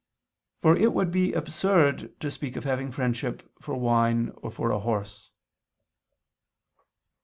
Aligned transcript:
For 0.63 0.75
it 0.75 0.93
would 0.93 1.11
be 1.11 1.31
absurd 1.33 2.19
to 2.21 2.31
speak 2.31 2.55
of 2.55 2.63
having 2.63 2.91
friendship 2.91 3.47
for 3.61 3.75
wine 3.75 4.31
or 4.37 4.49
for 4.49 4.71
a 4.71 4.79
horse. 4.79 5.29